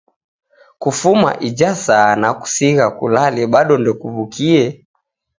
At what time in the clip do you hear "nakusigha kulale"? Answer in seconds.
2.21-3.41